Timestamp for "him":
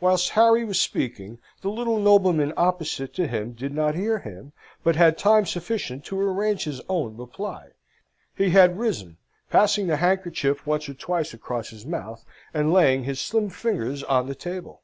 3.26-3.52, 4.18-4.52